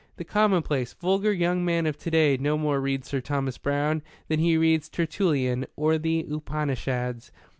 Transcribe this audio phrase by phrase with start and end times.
[0.17, 4.39] The commonplace, vulgar young man of to day no more reads Sir Thomas Browne than
[4.39, 7.31] he reads Tertullian or the Upanishads."